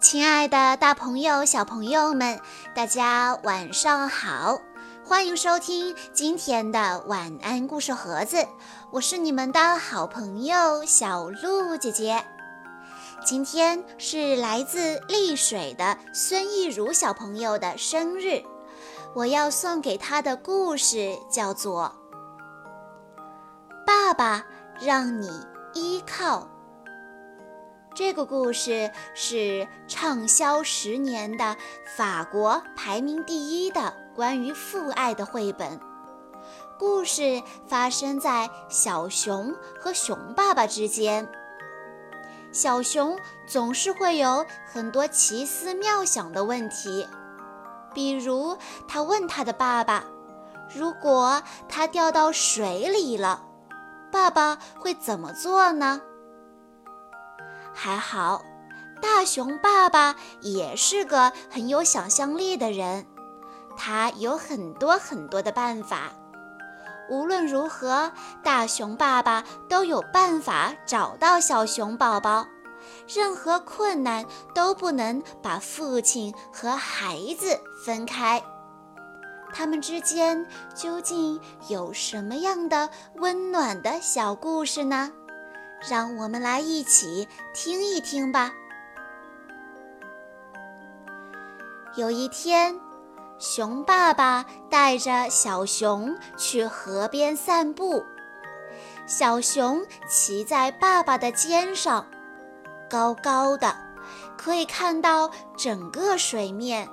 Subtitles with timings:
[0.00, 2.40] 亲爱的，大朋友、小朋友们，
[2.74, 4.58] 大家晚上好！
[5.04, 8.48] 欢迎收听今天的晚安故事盒子，
[8.92, 12.24] 我是你们的好朋友小鹿姐姐。
[13.26, 18.42] 今天是来自丽水的孙艺如小朋友的生日，
[19.14, 21.94] 我要送给他的故事叫做
[23.84, 24.46] 《爸爸
[24.80, 25.28] 让你
[25.74, 26.38] 依靠》。
[28.00, 31.54] 这个故事是畅销十年的
[31.98, 35.78] 法国排名第一的关于父爱的绘本。
[36.78, 41.30] 故事发生在小熊和熊爸爸之间。
[42.50, 47.06] 小熊总是会有很多奇思妙想的问题，
[47.92, 48.56] 比如
[48.88, 50.04] 他问他的爸爸
[50.74, 53.44] ：“如果他掉到水里了，
[54.10, 56.00] 爸爸会怎么做呢？”
[57.82, 58.42] 还好，
[59.00, 63.06] 大熊爸爸也是个很有想象力的人，
[63.74, 66.12] 他有很多很多的办法。
[67.08, 68.12] 无论如何，
[68.44, 72.46] 大熊爸爸都有办法找到小熊宝宝。
[73.08, 78.42] 任何困难都不能把父亲和孩子分开。
[79.54, 85.10] 他们之间究竟有什么样的温暖的小故事呢？
[85.88, 88.52] 让我们来一起听一听吧。
[91.96, 92.78] 有一天，
[93.38, 98.04] 熊爸爸带着小熊去河边散步。
[99.06, 102.06] 小熊骑在爸爸的肩上，
[102.88, 103.74] 高高的，
[104.36, 106.88] 可以看到整个水面。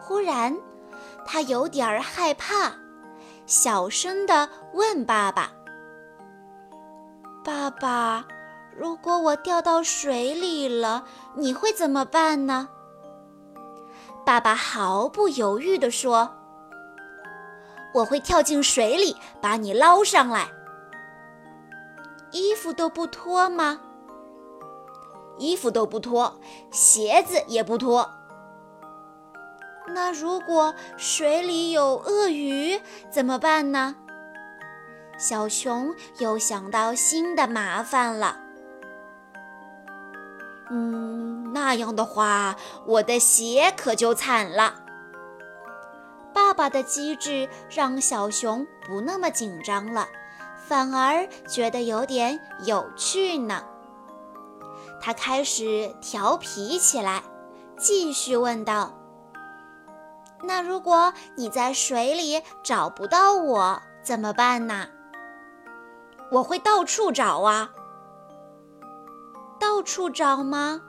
[0.00, 0.56] 忽然，
[1.24, 2.72] 他有点害怕，
[3.46, 5.52] 小声地问爸爸。
[7.46, 8.24] 爸爸，
[8.76, 11.04] 如果我掉到水里了，
[11.36, 12.68] 你会怎么办呢？
[14.24, 16.28] 爸爸毫不犹豫地说
[17.94, 20.48] ：“我会跳进水里把你捞上来。”
[22.32, 23.80] 衣服都不脱吗？
[25.38, 26.40] 衣服都不脱，
[26.72, 28.10] 鞋子也不脱。
[29.86, 33.94] 那如果水里有鳄鱼怎么办呢？
[35.18, 38.38] 小熊又想到新的麻烦了。
[40.70, 42.56] 嗯，那样的话，
[42.86, 44.82] 我的鞋可就惨了。
[46.34, 50.06] 爸爸的机智让小熊不那么紧张了，
[50.66, 53.64] 反而觉得有点有趣呢。
[55.00, 57.22] 他开始调皮起来，
[57.78, 58.92] 继续问道
[60.42, 64.88] ：“那如果你在水里找不到我，怎么办呢？”
[66.32, 67.70] 我会到处找啊，
[69.60, 70.82] 到处找吗？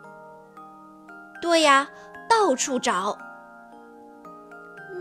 [1.41, 1.89] 对呀，
[2.27, 3.17] 到处找。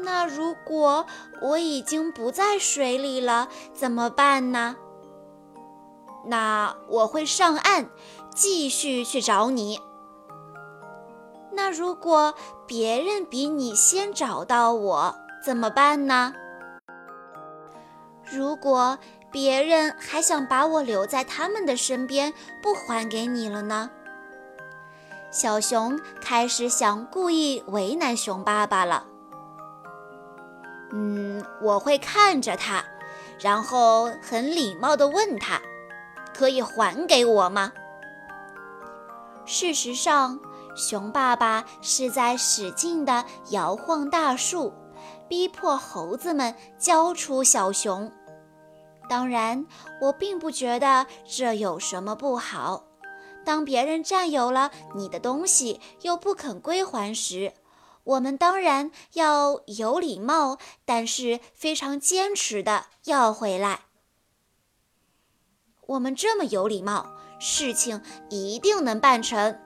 [0.02, 1.06] 那如果
[1.40, 4.76] 我已经不在水里了，怎么办呢？
[6.26, 7.88] 那我会上岸，
[8.34, 9.80] 继续去找你。
[11.52, 12.34] 那如果
[12.66, 16.34] 别人比你先找到我，怎么办呢？
[18.30, 18.98] 如果。
[19.36, 22.32] 别人还想把我留在他们的身边，
[22.62, 23.90] 不还给你了呢。
[25.30, 29.06] 小熊开始想故意为难熊爸爸了。
[30.90, 32.82] 嗯，我会看着他，
[33.38, 35.60] 然后很礼貌地问他
[36.34, 37.74] ：“可以还给我吗？”
[39.44, 40.40] 事实上，
[40.74, 44.72] 熊爸爸是在使劲地摇晃大树，
[45.28, 48.10] 逼迫猴子们交出小熊。
[49.08, 49.66] 当然，
[50.00, 52.84] 我并不觉得这有什么不好。
[53.44, 57.52] 当别人占有了你的东西又不肯归还时，
[58.02, 63.80] 我们当然要有礼貌，但是非常坚持的要回来。
[65.86, 67.06] 我们这么有礼貌，
[67.38, 69.58] 事情一定能办成。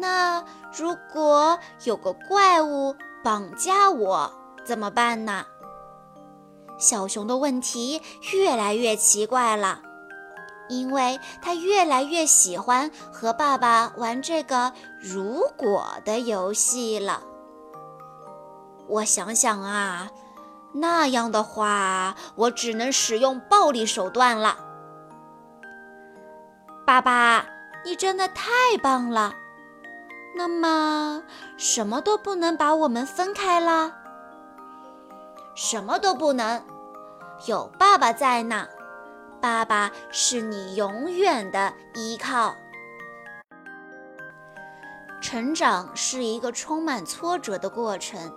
[0.00, 0.42] 那
[0.72, 4.32] 如果有个怪物绑架我，
[4.64, 5.44] 怎么办呢？
[6.82, 8.02] 小熊的问题
[8.32, 9.80] 越来越奇怪了，
[10.68, 17.22] 因为他越来越喜欢和爸爸玩这个“如果”的游戏了。
[18.88, 20.10] 我想想啊，
[20.72, 24.58] 那样的话，我只能使用暴力手段了。
[26.84, 27.46] 爸爸，
[27.84, 28.50] 你真的太
[28.82, 29.32] 棒了！
[30.34, 31.22] 那么，
[31.56, 33.94] 什么都不能把我们分开了？
[35.54, 36.60] 什么都不能。
[37.46, 38.68] 有爸爸在呢，
[39.40, 42.54] 爸爸是你永远的依靠。
[45.20, 48.32] 成长是一个充满挫折的过程，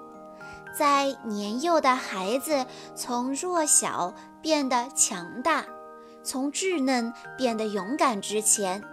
[0.75, 2.65] 在年幼的孩子
[2.95, 5.65] 从弱小变得强大，
[6.23, 8.83] 从稚嫩变得勇敢之前，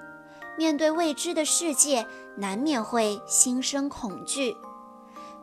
[0.58, 2.06] 面对未知的世界，
[2.36, 4.56] 难免会心生恐惧。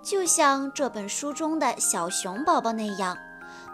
[0.02, 3.18] 就像这本书中的小熊宝宝那样，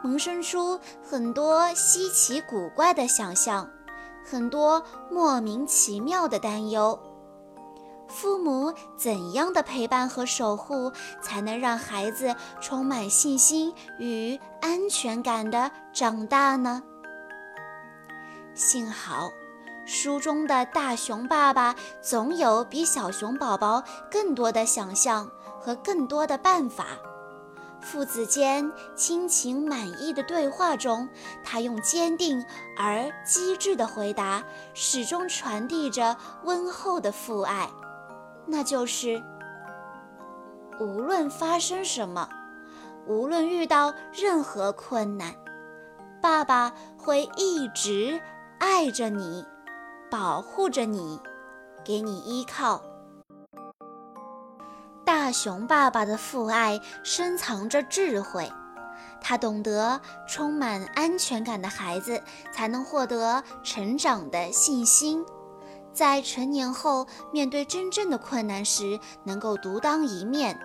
[0.06, 3.68] 萌生出很多稀奇古怪的想象，
[4.24, 7.00] 很多莫名其妙的担忧。
[8.08, 10.92] 父母怎样的陪伴和守护，
[11.24, 16.84] 才能让孩子充满信心与安全感的长大呢？
[18.54, 19.32] 幸好，
[19.88, 25.28] 书中的大熊爸爸总有比小熊宝宝更多的想象
[25.60, 26.90] 和更多的办法。
[27.86, 31.08] 父子间亲情满意的对话中，
[31.44, 32.44] 他用坚定
[32.76, 34.44] 而机智的回答，
[34.74, 37.70] 始终传递着温厚的父爱。
[38.48, 39.22] 那就是，
[40.80, 42.28] 无论发生什么，
[43.06, 45.36] 无论遇到任何困难，
[46.20, 48.20] 爸爸会一直
[48.58, 49.46] 爱着你，
[50.10, 51.20] 保护着你，
[51.84, 52.82] 给你依靠。
[55.26, 58.48] 大熊爸爸的父爱深藏着智慧，
[59.20, 62.22] 他懂得充满安全感的孩子
[62.54, 65.26] 才能获得成长的信心。
[65.92, 70.60] 在成年后，面对真正的困难时，能够独当一面。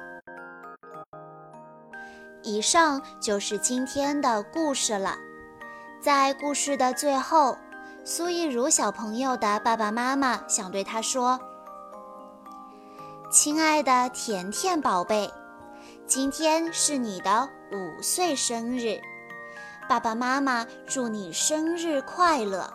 [2.43, 5.17] 以上就是今天的故事了。
[6.03, 7.57] 在故事的最后，
[8.05, 11.41] 苏亦如小朋友的爸爸妈妈想对他说
[13.31, 15.33] ：“亲爱的甜甜宝贝，
[16.05, 19.01] 今天是你的五岁生日，
[19.89, 22.69] 爸爸妈妈祝你生日快乐。”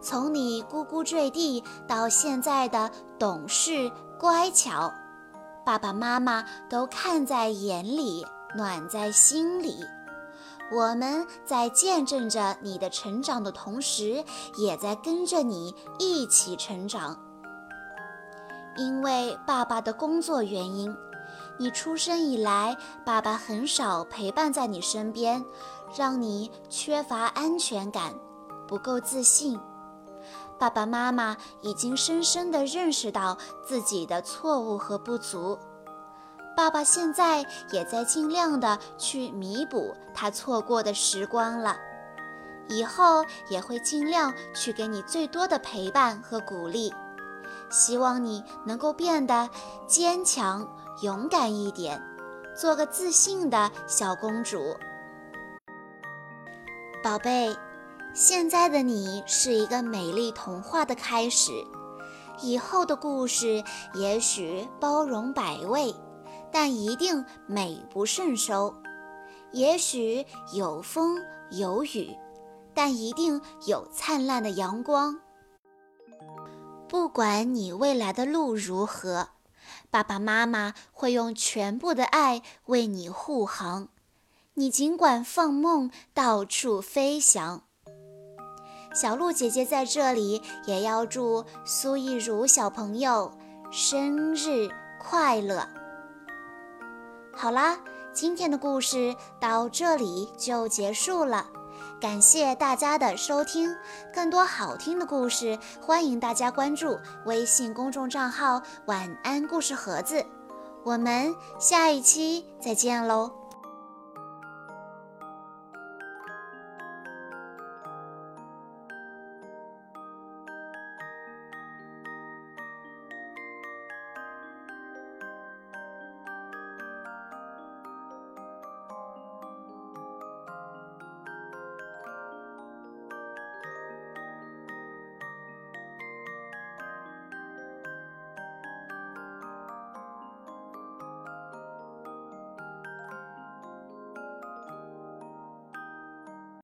[0.00, 2.88] 从你呱呱坠地到现在的
[3.18, 3.90] 懂事
[4.20, 4.94] 乖巧，
[5.66, 9.84] 爸爸妈妈都看在眼里，暖在心里。
[10.70, 14.24] 我们在见证着你的成长的同时，
[14.58, 17.18] 也在跟着你一起成长。
[18.76, 20.94] 因为爸爸的工作原因，
[21.58, 25.44] 你出生以来，爸爸很少陪伴在你身边，
[25.96, 28.12] 让你缺乏安全感，
[28.66, 29.58] 不够自信。
[30.58, 33.36] 爸爸妈妈已经深深地认识到
[33.66, 35.58] 自己的错误和不足，
[36.56, 41.76] 爸爸现在也在尽量的去弥补他错过的时光了，
[42.68, 46.94] 以后也会尽量去给你最多的陪伴和鼓励，
[47.74, 49.50] 希望你能够变得
[49.88, 50.64] 坚强
[51.02, 52.00] 勇敢一点，
[52.56, 54.76] 做个自信的小公主，
[57.02, 57.54] 宝贝。
[58.14, 61.50] 现在的你是一个美丽童话的开始，
[62.40, 65.92] 以后的故事也许包容百味，
[66.52, 68.72] 但一定美不胜收；
[69.50, 71.20] 也许有风
[71.50, 72.16] 有雨，
[72.72, 75.23] 但一定有灿烂的阳光。
[76.88, 79.28] 不管你未来的路如何，
[79.90, 83.88] 爸爸妈妈会用全部的爱为你护航。
[84.54, 87.62] 你尽管放梦，到处飞翔。
[88.94, 93.32] 小鹿姐姐在这里也要祝苏亦如小朋友
[93.72, 94.68] 生日
[95.00, 95.68] 快乐。
[97.32, 97.80] 好啦，
[98.12, 101.48] 今天的故事到这里就结束了，
[102.04, 103.74] 感谢大家的收听。
[104.12, 110.22] 更多好听的故事，欢迎大家关注微信公众账号“晚安故事盒子”。
[110.84, 113.43] 我们下一期再见喽！